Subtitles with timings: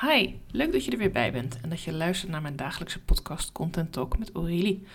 [0.00, 3.00] Hi, leuk dat je er weer bij bent en dat je luistert naar mijn dagelijkse
[3.00, 4.86] podcast Content Talk met Aurélie.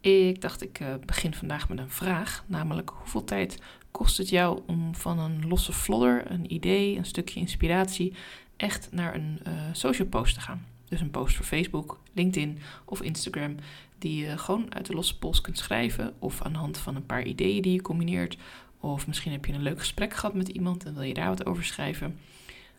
[0.00, 3.58] Ik dacht ik uh, begin vandaag met een vraag, namelijk hoeveel tijd
[3.90, 8.14] kost het jou om van een losse flodder, een idee, een stukje inspiratie
[8.56, 10.66] echt naar een uh, social post te gaan?
[10.88, 13.54] Dus een post voor Facebook, LinkedIn of Instagram
[13.98, 17.06] die je gewoon uit de losse pols kunt schrijven of aan de hand van een
[17.06, 18.36] paar ideeën die je combineert.
[18.80, 21.46] Of misschien heb je een leuk gesprek gehad met iemand en wil je daar wat
[21.46, 22.18] over schrijven.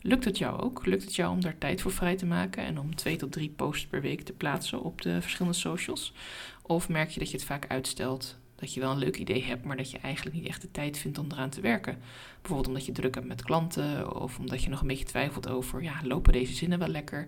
[0.07, 0.85] Lukt het jou ook?
[0.85, 3.49] Lukt het jou om daar tijd voor vrij te maken en om twee tot drie
[3.49, 6.13] posts per week te plaatsen op de verschillende socials?
[6.61, 8.37] Of merk je dat je het vaak uitstelt?
[8.55, 10.97] Dat je wel een leuk idee hebt, maar dat je eigenlijk niet echt de tijd
[10.97, 11.97] vindt om eraan te werken.
[12.35, 15.83] Bijvoorbeeld omdat je druk hebt met klanten of omdat je nog een beetje twijfelt over,
[15.83, 17.25] ja, lopen deze zinnen wel lekker?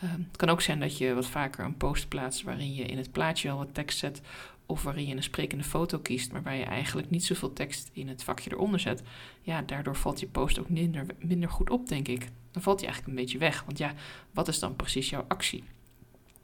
[0.00, 2.96] Ehm, het kan ook zijn dat je wat vaker een post plaatst waarin je in
[2.96, 4.20] het plaatje al wat tekst zet
[4.68, 8.08] of waarin je een sprekende foto kiest, maar waar je eigenlijk niet zoveel tekst in
[8.08, 9.02] het vakje eronder zet,
[9.42, 12.28] ja, daardoor valt je post ook minder, minder goed op, denk ik.
[12.50, 13.62] Dan valt hij eigenlijk een beetje weg.
[13.64, 13.94] Want ja,
[14.30, 15.64] wat is dan precies jouw actie?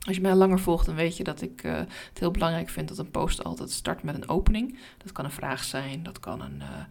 [0.01, 2.89] Als je mij langer volgt, dan weet je dat ik uh, het heel belangrijk vind
[2.89, 4.79] dat een post altijd start met een opening.
[4.99, 6.85] Dat kan een vraag zijn, dat kan een, uh,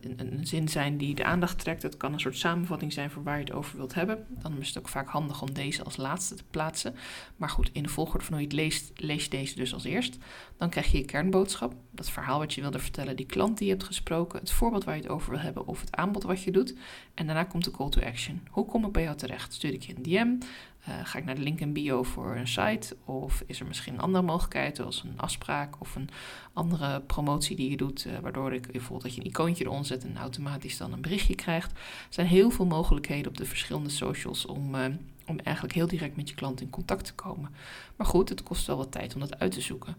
[0.00, 1.82] een, een, zin zijn die de aandacht trekt.
[1.82, 4.26] Het kan een soort samenvatting zijn voor waar je het over wilt hebben.
[4.28, 6.94] Dan is het ook vaak handig om deze als laatste te plaatsen.
[7.36, 9.84] Maar goed, in de volgorde van hoe je het leest, lees je deze dus als
[9.84, 10.18] eerst.
[10.56, 13.72] Dan krijg je je kernboodschap, dat verhaal wat je wilde vertellen, die klant die je
[13.72, 16.50] hebt gesproken, het voorbeeld waar je het over wil hebben of het aanbod wat je
[16.50, 16.74] doet.
[17.14, 18.40] En daarna komt de call to action.
[18.50, 19.52] Hoe kom ik bij jou terecht?
[19.52, 20.46] Stuur ik je een DM?
[20.88, 22.96] Uh, ga ik naar de link in bio voor een site?
[23.04, 26.08] Of is er misschien een andere mogelijkheid, zoals een afspraak of een
[26.52, 30.04] andere promotie die je doet, uh, waardoor ik bijvoorbeeld dat je een icoontje eronder zet
[30.04, 31.70] en automatisch dan een berichtje krijgt.
[31.70, 34.84] Er zijn heel veel mogelijkheden op de verschillende socials om, uh,
[35.26, 37.54] om eigenlijk heel direct met je klant in contact te komen.
[37.96, 39.96] Maar goed, het kost wel wat tijd om dat uit te zoeken.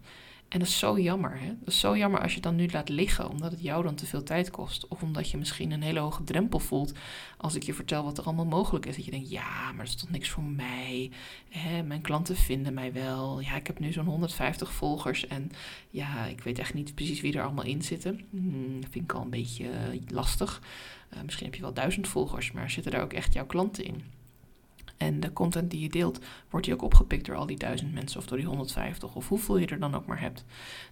[0.52, 1.40] En dat is zo jammer.
[1.40, 1.48] Hè?
[1.48, 3.96] Dat is zo jammer als je het dan nu laat liggen, omdat het jou dan
[3.96, 4.88] te veel tijd kost.
[4.88, 6.94] Of omdat je misschien een hele hoge drempel voelt
[7.38, 8.96] als ik je vertel wat er allemaal mogelijk is.
[8.96, 11.12] Dat je denkt, ja, maar dat is toch niks voor mij.
[11.50, 11.84] Hè?
[11.84, 13.40] Mijn klanten vinden mij wel.
[13.40, 15.52] Ja, ik heb nu zo'n 150 volgers en
[15.90, 18.22] ja, ik weet echt niet precies wie er allemaal in zitten.
[18.30, 19.70] Hmm, dat vind ik al een beetje
[20.08, 20.62] lastig.
[21.14, 24.04] Uh, misschien heb je wel duizend volgers, maar zitten daar ook echt jouw klanten in?
[25.02, 26.20] En de content die je deelt,
[26.50, 29.58] wordt die ook opgepikt door al die duizend mensen of door die 150 of hoeveel
[29.58, 30.46] je er dan ook maar hebt.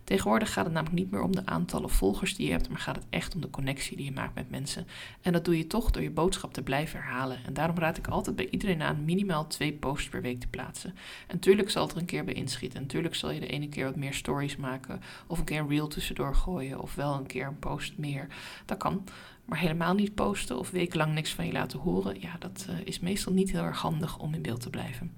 [0.04, 2.96] Tegenwoordig gaat het namelijk niet meer om de aantallen volgers die je hebt, maar gaat
[2.96, 4.88] het echt om de connectie die je maakt met mensen.
[5.22, 7.38] En dat doe je toch door je boodschap te blijven herhalen.
[7.46, 10.90] En daarom raad ik altijd bij iedereen aan minimaal twee posts per week te plaatsen.
[11.28, 12.78] En natuurlijk zal het er een keer bij inschieten.
[12.78, 15.70] En natuurlijk zal je de ene keer wat meer stories maken of een keer een
[15.70, 18.28] reel tussendoor gooien of wel een keer een post meer.
[18.66, 19.04] Dat kan.
[19.50, 23.00] Maar helemaal niet posten of wekenlang niks van je laten horen, ja, dat uh, is
[23.00, 25.12] meestal niet heel erg handig om in beeld te blijven.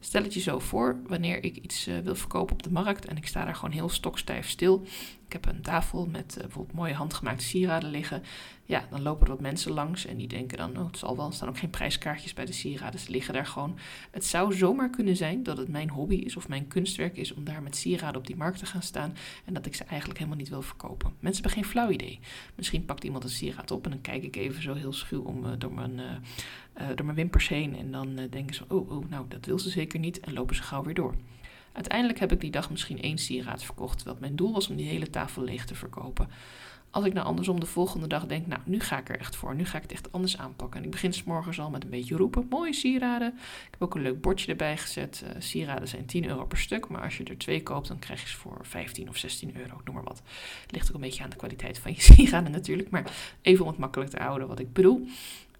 [0.00, 3.16] Stel het je zo voor, wanneer ik iets uh, wil verkopen op de markt en
[3.16, 4.86] ik sta daar gewoon heel stokstijf stil.
[5.26, 8.22] Ik heb een tafel met uh, bijvoorbeeld mooie handgemaakte sieraden liggen.
[8.64, 11.26] Ja, dan lopen er wat mensen langs en die denken dan, oh, het zal wel,
[11.26, 13.78] er staan ook geen prijskaartjes bij de sieraden, ze liggen daar gewoon.
[14.10, 17.44] Het zou zomaar kunnen zijn dat het mijn hobby is of mijn kunstwerk is om
[17.44, 20.40] daar met sieraden op die markt te gaan staan en dat ik ze eigenlijk helemaal
[20.40, 21.12] niet wil verkopen.
[21.20, 22.20] Mensen hebben geen flauw idee.
[22.54, 25.44] Misschien pakt iemand een sieraad op en dan kijk ik even zo heel schuw om
[25.44, 26.00] uh, door mijn...
[26.80, 27.76] Uh, door mijn wimpers heen.
[27.76, 30.20] En dan uh, denken ze: oh, oh, nou, dat wil ze zeker niet.
[30.20, 31.14] En lopen ze gauw weer door.
[31.72, 33.96] Uiteindelijk heb ik die dag misschien één sieraad verkocht.
[33.96, 36.28] Terwijl mijn doel was om die hele tafel leeg te verkopen.
[36.94, 39.54] Als ik nou andersom de volgende dag denk, nou, nu ga ik er echt voor.
[39.54, 40.78] Nu ga ik het echt anders aanpakken.
[40.78, 41.22] En ik begin s
[41.58, 42.46] al met een beetje roepen.
[42.50, 43.28] Mooie sieraden.
[43.36, 45.24] Ik heb ook een leuk bordje erbij gezet.
[45.24, 46.88] Uh, sieraden zijn 10 euro per stuk.
[46.88, 49.80] Maar als je er twee koopt, dan krijg je ze voor 15 of 16 euro.
[49.84, 50.22] Noem maar wat.
[50.70, 52.90] Ligt ook een beetje aan de kwaliteit van je sieraden natuurlijk.
[52.90, 53.12] Maar
[53.42, 55.06] even om het makkelijk te houden wat ik bedoel.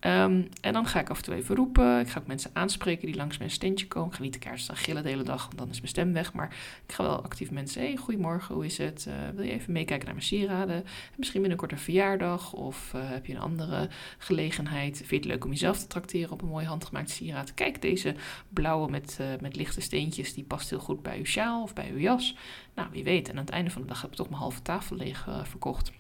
[0.07, 2.01] Um, en dan ga ik af en toe even roepen.
[2.01, 4.09] Ik ga ook mensen aanspreken die langs mijn standje komen.
[4.09, 6.13] Ik ga niet de kaart staan gillen de hele dag, want dan is mijn stem
[6.13, 6.33] weg.
[6.33, 6.57] Maar
[6.87, 7.83] ik ga wel actief mensen.
[7.83, 9.07] Hey, goedemorgen, hoe is het?
[9.09, 10.85] Uh, wil je even meekijken naar mijn sieraden?
[11.17, 13.89] Misschien binnenkort een verjaardag of uh, heb je een andere
[14.19, 14.97] gelegenheid?
[14.97, 17.55] Vind je het leuk om jezelf te trakteren op een mooi handgemaakt sieraad?
[17.55, 18.15] Kijk, deze
[18.49, 21.91] blauwe met, uh, met lichte steentjes, die past heel goed bij uw sjaal of bij
[21.91, 22.37] uw jas.
[22.75, 23.29] Nou, wie weet.
[23.29, 25.93] En aan het einde van de dag heb ik toch mijn halve tafel leeg verkocht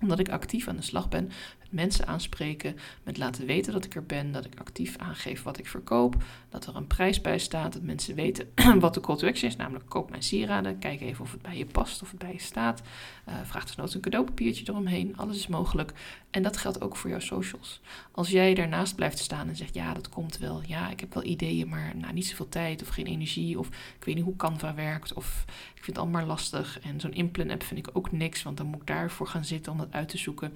[0.00, 1.30] omdat ik actief aan de slag ben
[1.70, 5.66] mensen aanspreken, met laten weten dat ik er ben, dat ik actief aangeef wat ik
[5.66, 6.14] verkoop,
[6.48, 9.56] dat er een prijs bij staat, dat mensen weten wat de call to action is,
[9.56, 12.40] namelijk koop mijn sieraden, kijk even of het bij je past, of het bij je
[12.40, 12.82] staat,
[13.28, 15.92] uh, vraag desnoods een cadeaupapiertje eromheen, alles is mogelijk.
[16.30, 17.80] En dat geldt ook voor jouw socials.
[18.10, 21.24] Als jij daarnaast blijft staan en zegt, ja, dat komt wel, ja, ik heb wel
[21.24, 24.74] ideeën, maar nou, niet zoveel tijd of geen energie, of ik weet niet hoe Canva
[24.74, 28.56] werkt, of ik vind het allemaal lastig en zo'n inplan-app vind ik ook niks, want
[28.56, 30.52] dan moet ik daarvoor gaan zitten om dat uit te zoeken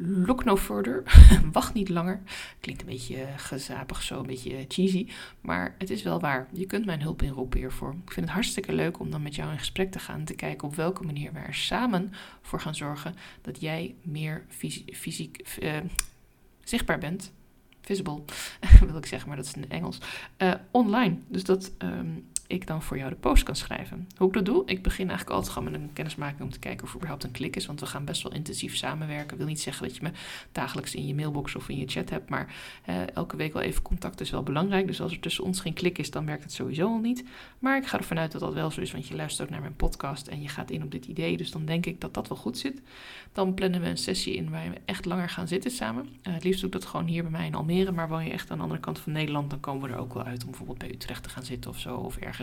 [0.00, 1.02] look no further.
[1.52, 2.20] Wacht niet langer.
[2.60, 5.08] Klinkt een beetje gezapig zo, een beetje cheesy.
[5.40, 6.48] Maar het is wel waar.
[6.52, 7.90] Je kunt mijn hulp inroepen hiervoor.
[8.04, 10.18] Ik vind het hartstikke leuk om dan met jou in gesprek te gaan.
[10.18, 12.12] En te kijken op welke manier we er samen
[12.42, 14.44] voor gaan zorgen dat jij meer
[14.92, 15.76] fysiek, uh,
[16.64, 17.32] zichtbaar bent.
[17.80, 18.22] visible,
[18.86, 19.98] wil ik zeggen, maar dat is in Engels,
[20.70, 21.18] online.
[21.28, 22.10] Dus dat ehm,
[22.50, 24.08] ik dan voor jou de post kan schrijven.
[24.16, 24.62] Hoe ik dat doe?
[24.66, 27.30] Ik begin eigenlijk altijd gewoon met een kennismaking om te kijken of er überhaupt een
[27.30, 27.66] klik is.
[27.66, 29.30] Want we gaan best wel intensief samenwerken.
[29.30, 30.10] Ik wil niet zeggen dat je me
[30.52, 32.28] dagelijks in je mailbox of in je chat hebt.
[32.28, 32.54] Maar
[32.84, 34.86] eh, elke week wel even contact is wel belangrijk.
[34.86, 37.24] Dus als er tussen ons geen klik is, dan werkt het sowieso al niet.
[37.58, 38.92] Maar ik ga ervan uit dat dat wel zo is.
[38.92, 41.36] Want je luistert ook naar mijn podcast en je gaat in op dit idee.
[41.36, 42.82] Dus dan denk ik dat dat wel goed zit.
[43.32, 46.08] Dan plannen we een sessie in waar we echt langer gaan zitten samen.
[46.22, 47.92] Uh, het liefst doe ik dat gewoon hier bij mij in Almere.
[47.92, 50.14] Maar woon je echt aan de andere kant van Nederland, dan komen we er ook
[50.14, 51.96] wel uit om bijvoorbeeld bij Utrecht te gaan zitten of zo.
[51.96, 52.39] Of ergens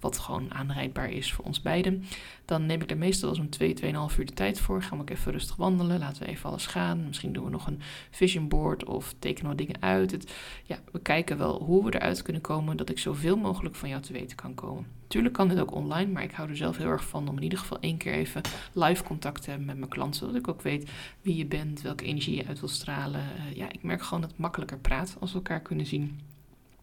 [0.00, 2.04] wat gewoon aanrijdbaar is voor ons beiden.
[2.44, 4.82] Dan neem ik er meestal wel zo'n 2, 2,5 uur de tijd voor.
[4.82, 5.98] Gaan we ook even rustig wandelen.
[5.98, 7.06] Laten we even alles gaan.
[7.06, 7.80] Misschien doen we nog een
[8.10, 10.10] vision board of tekenen we dingen uit.
[10.10, 10.32] Het,
[10.64, 14.02] ja, we kijken wel hoe we eruit kunnen komen dat ik zoveel mogelijk van jou
[14.02, 14.86] te weten kan komen.
[15.06, 17.42] Tuurlijk kan dit ook online, maar ik hou er zelf heel erg van om in
[17.42, 18.40] ieder geval één keer even
[18.72, 20.16] live contact te hebben met mijn klant.
[20.16, 20.90] Zodat ik ook weet
[21.22, 23.20] wie je bent, welke energie je uit wil stralen.
[23.20, 26.20] Uh, ja, ik merk gewoon dat het makkelijker praat als we elkaar kunnen zien.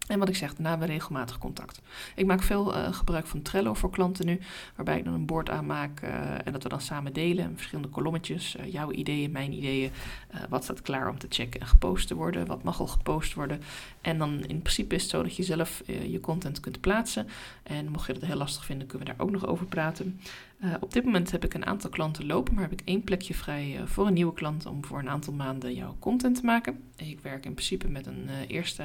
[0.07, 1.81] En wat ik zeg, daarna hebben we regelmatig contact.
[2.15, 4.39] Ik maak veel uh, gebruik van Trello voor klanten nu,
[4.75, 6.09] waarbij ik dan een bord aanmaak uh,
[6.47, 7.53] en dat we dan samen delen.
[7.55, 9.91] Verschillende kolommetjes, uh, jouw ideeën, mijn ideeën.
[10.49, 12.45] wat staat klaar om te checken en gepost te worden?
[12.45, 13.61] Wat mag al gepost worden?
[14.01, 17.27] En dan in principe is het zo dat je zelf je content kunt plaatsen.
[17.63, 20.19] En mocht je dat heel lastig vinden, kunnen we daar ook nog over praten.
[20.79, 23.79] Op dit moment heb ik een aantal klanten lopen, maar heb ik één plekje vrij
[23.85, 26.83] voor een nieuwe klant om voor een aantal maanden jouw content te maken.
[26.95, 28.83] Ik werk in principe met een eerste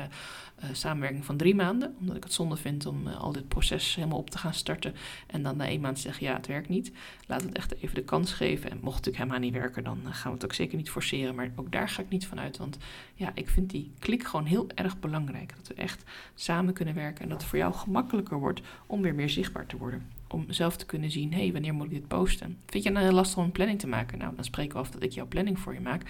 [0.73, 4.31] samenwerking van drie maanden, omdat ik het zonde vind om al dit proces helemaal op
[4.31, 4.95] te gaan starten
[5.27, 6.93] en dan na één maand zeggen ja, het werkt niet.
[7.27, 10.31] Laat het echt even de kans geven en mocht het helemaal niet werken, dan gaan
[10.31, 12.79] we het ook zeker niet forceren, maar ook daar ga ik niet van uit, want
[13.15, 15.55] ja, ik vind die klik gewoon heel erg belangrijk.
[15.57, 16.03] Dat we echt
[16.35, 19.77] samen kunnen werken en dat het voor jou gemakkelijker wordt om weer meer zichtbaar te
[19.77, 22.59] worden om zelf te kunnen zien, hey, wanneer moet ik dit posten?
[22.67, 24.19] Vind je het nou heel lastig om een planning te maken?
[24.19, 26.03] Nou, dan spreken we af dat ik jouw planning voor je maak.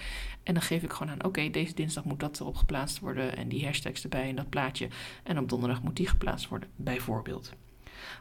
[0.42, 3.48] En dan geef ik gewoon aan, oké, deze dinsdag moet dat erop geplaatst worden en
[3.48, 4.88] die hashtags erbij en dat plaatje.
[5.22, 7.52] En op donderdag moet die geplaatst worden, bijvoorbeeld.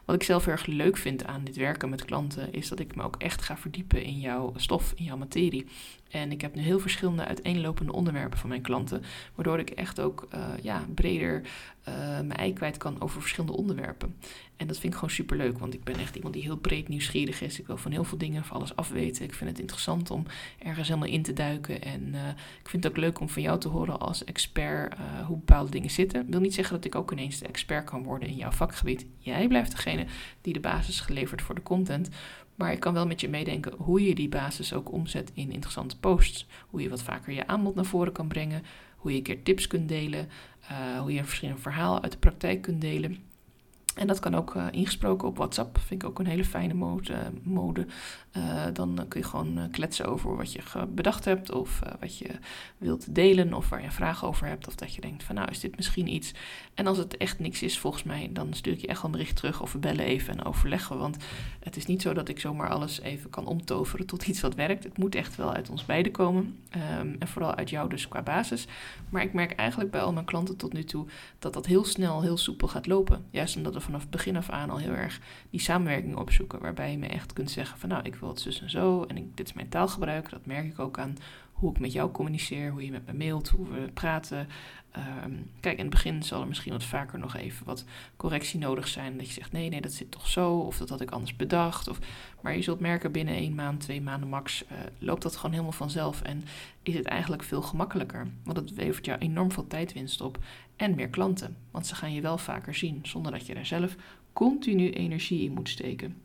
[0.04, 3.02] Wat ik zelf erg leuk vind aan dit werken met klanten, is dat ik me
[3.02, 5.66] ook echt ga verdiepen in jouw stof, in jouw materie.
[6.10, 9.02] En ik heb nu heel verschillende uiteenlopende onderwerpen van mijn klanten,
[9.34, 11.42] waardoor ik echt ook uh, ja, breder
[11.88, 14.16] uh, mijn ei kwijt kan over verschillende onderwerpen.
[14.56, 16.88] En dat vind ik gewoon super leuk, want ik ben echt iemand die heel breed
[16.88, 17.60] nieuwsgierig is.
[17.60, 19.24] Ik wil van heel veel dingen, van alles afweten.
[19.24, 20.26] Ik vind het interessant om
[20.58, 21.82] ergens helemaal in te duiken.
[21.82, 22.28] En uh,
[22.62, 24.94] ik vind het ook leuk om van jou te horen als expert
[25.26, 26.30] hoe bepaalde dingen zitten.
[26.30, 29.06] Wil niet zeggen dat ik ook ineens de expert kan worden in jouw vakgebied.
[29.18, 30.06] Jij blijft degene
[30.40, 32.08] die de basis geleverd voor de content.
[32.54, 35.98] Maar ik kan wel met je meedenken hoe je die basis ook omzet in interessante
[35.98, 36.46] posts.
[36.70, 38.62] Hoe je wat vaker je aanbod naar voren kan brengen.
[38.96, 40.28] Hoe je een keer tips kunt delen.
[40.70, 43.18] Uh, hoe je een verschillend verhaal uit de praktijk kunt delen.
[43.94, 45.78] En dat kan ook uh, ingesproken op WhatsApp.
[45.78, 47.14] Vind ik ook een hele fijne mode.
[47.42, 47.86] mode.
[48.36, 51.52] Uh, dan kun je gewoon uh, kletsen over wat je bedacht hebt.
[51.52, 52.28] Of wat je
[52.78, 53.54] wilt delen.
[53.54, 54.66] Of waar je vragen over hebt.
[54.66, 56.32] Of dat je denkt van nou is dit misschien iets.
[56.74, 58.30] En als het echt niks is volgens mij.
[58.32, 59.62] Dan stuur ik je echt een bericht terug.
[59.62, 60.98] Of we bellen even en overleggen.
[60.98, 61.16] Want
[61.60, 64.84] het is niet zo dat ik zomaar alles even kan omtoveren tot iets wat werkt.
[64.84, 66.58] Het moet echt wel uit ons beiden komen.
[67.00, 68.66] Um, en vooral uit jou dus qua basis.
[69.08, 71.06] Maar ik merk eigenlijk bij al mijn klanten tot nu toe.
[71.38, 73.24] Dat dat heel snel heel soepel gaat lopen.
[73.30, 75.20] Juist omdat vanaf begin af aan al heel erg
[75.50, 76.60] die samenwerking opzoeken.
[76.60, 79.04] Waarbij je me echt kunt zeggen van nou, ik wil het zus en zo.
[79.04, 80.30] En ik, dit is mijn taalgebruik.
[80.30, 81.16] Dat merk ik ook aan
[81.62, 84.48] hoe ik met jou communiceer, hoe je met me mailt, hoe we praten.
[85.24, 87.84] Um, kijk, in het begin zal er misschien wat vaker nog even wat
[88.16, 89.16] correctie nodig zijn.
[89.16, 90.58] Dat je zegt, nee, nee, dat zit toch zo.
[90.58, 91.88] Of dat had ik anders bedacht.
[91.88, 91.98] Of,
[92.40, 95.72] maar je zult merken, binnen één maand, twee maanden max, uh, loopt dat gewoon helemaal
[95.72, 96.22] vanzelf.
[96.22, 96.44] En
[96.82, 98.26] is het eigenlijk veel gemakkelijker.
[98.44, 100.38] Want het levert jou enorm veel tijdwinst op.
[100.76, 101.56] En meer klanten.
[101.70, 103.96] Want ze gaan je wel vaker zien, zonder dat je daar zelf
[104.32, 106.16] continu energie in moet steken.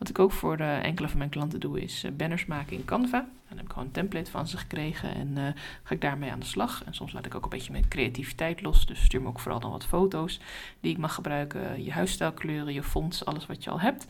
[0.00, 2.84] Wat ik ook voor uh, enkele van mijn klanten doe, is uh, banners maken in
[2.84, 3.18] Canva.
[3.48, 5.44] Dan heb ik gewoon een template van ze gekregen en uh,
[5.82, 6.84] ga ik daarmee aan de slag.
[6.84, 8.86] En soms laat ik ook een beetje mijn creativiteit los.
[8.86, 10.40] Dus stuur me ook vooral dan wat foto's
[10.80, 11.84] die ik mag gebruiken.
[11.84, 14.06] Je huisstijlkleuren, je fonts, alles wat je al hebt.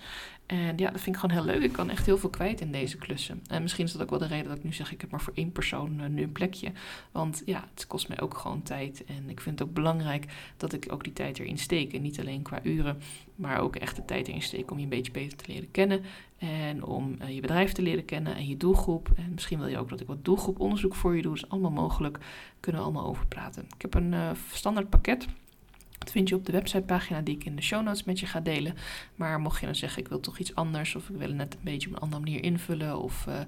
[0.50, 1.62] En ja, dat vind ik gewoon heel leuk.
[1.62, 3.42] Ik kan echt heel veel kwijt in deze klussen.
[3.46, 5.20] En misschien is dat ook wel de reden dat ik nu zeg: ik heb maar
[5.20, 6.72] voor één persoon uh, nu een plekje.
[7.12, 9.04] Want ja, het kost mij ook gewoon tijd.
[9.04, 10.26] En ik vind het ook belangrijk
[10.56, 11.92] dat ik ook die tijd erin steek.
[11.92, 13.00] En niet alleen qua uren,
[13.34, 16.02] maar ook echt de tijd erin steek om je een beetje beter te leren kennen.
[16.38, 19.10] En om uh, je bedrijf te leren kennen en je doelgroep.
[19.16, 21.34] En misschien wil je ook dat ik wat doelgroeponderzoek voor je doe.
[21.34, 22.18] Dat is allemaal mogelijk.
[22.60, 23.64] Kunnen we allemaal over praten.
[23.74, 25.26] Ik heb een uh, standaard pakket
[26.00, 28.40] dat vind je op de websitepagina die ik in de show notes met je ga
[28.40, 28.74] delen.
[29.14, 31.54] Maar mocht je dan zeggen, ik wil toch iets anders of ik wil het net
[31.54, 33.40] een beetje op een andere manier invullen of uh, uh,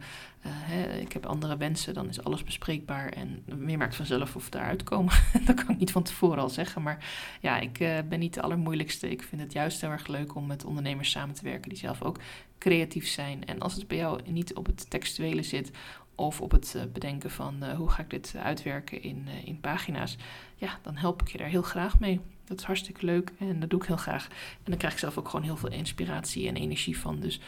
[0.42, 4.82] hè, ik heb andere wensen, dan is alles bespreekbaar en meer maakt vanzelf of daaruit
[4.82, 5.14] komen.
[5.47, 7.06] dat kan ik niet van tevoren al zeggen, maar
[7.40, 9.11] ja, ik uh, ben niet de allermoeilijkste.
[9.11, 12.02] Ik vind het juist heel erg leuk om met ondernemers samen te werken die zelf
[12.02, 12.18] ook
[12.59, 13.44] creatief zijn.
[13.44, 15.71] En als het bij jou niet op het textuele zit
[16.14, 20.16] of op het eh, bedenken van hoe ga ik dit uitwerken in, in pagina's,
[20.56, 22.21] ja, dan help ik je daar heel graag mee.
[22.52, 24.26] Dat is hartstikke leuk en dat doe ik heel graag.
[24.28, 27.21] En dan krijg ik zelf ook gewoon heel veel inspiratie en energie van.
[27.21, 27.40] Dus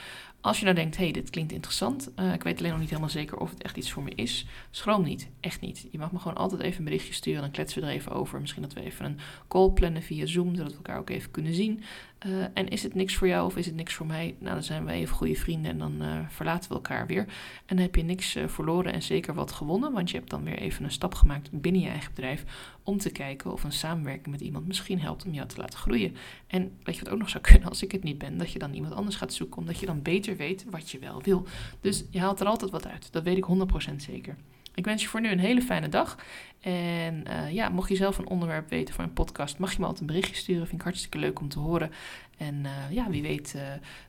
[0.44, 3.10] als je nou denkt, hey, dit klinkt interessant, uh, ik weet alleen nog niet helemaal
[3.10, 5.86] zeker of het echt iets voor me is, schroom niet, echt niet.
[5.90, 8.40] Je mag me gewoon altijd even een berichtje sturen, dan kletsen we er even over.
[8.40, 11.54] Misschien dat we even een call plannen via Zoom, zodat we elkaar ook even kunnen
[11.54, 11.82] zien.
[12.26, 14.34] Uh, en is het niks voor jou of is het niks voor mij?
[14.38, 17.22] Nou, dan zijn we even goede vrienden en dan uh, verlaten we elkaar weer.
[17.66, 20.58] En dan heb je niks verloren en zeker wat gewonnen, want je hebt dan weer
[20.58, 22.44] even een stap gemaakt binnen je eigen bedrijf
[22.82, 26.16] om te kijken of een samenwerking met iemand misschien helpt om jou te laten groeien.
[26.46, 28.58] En weet je wat ook nog zou kunnen als ik het niet ben, dat je
[28.58, 30.02] dan iemand anders gaat zoeken, omdat je dan
[30.36, 31.46] weet wat je wel wil.
[31.80, 33.12] Dus je haalt er altijd wat uit.
[33.12, 33.46] Dat weet ik
[33.90, 34.36] 100% zeker.
[34.74, 36.18] Ik wens je voor nu een hele fijne dag.
[36.60, 39.84] En uh, ja, mocht je zelf een onderwerp weten voor een podcast, mag je me
[39.84, 40.66] altijd een berichtje sturen.
[40.66, 41.90] Vind ik hartstikke leuk om te horen.
[42.36, 43.62] En uh, ja, wie weet uh,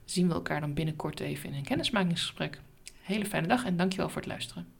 [0.05, 2.62] zien we elkaar dan binnenkort even in een kennismakingsgesprek.
[3.01, 4.75] Hele fijne dag en dankjewel voor het luisteren.